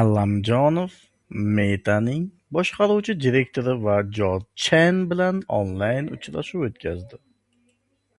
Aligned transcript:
Allamjonov 0.00 0.92
"Meta"ning 1.56 2.22
boshqaruvchi 2.58 3.12
direktori 3.24 3.74
va 3.86 3.96
Jorj 4.20 4.46
Chen 4.66 5.02
bilan 5.14 5.44
onlayn 5.60 6.14
uchrashuv 6.20 6.68
o‘tkazdi 6.70 7.24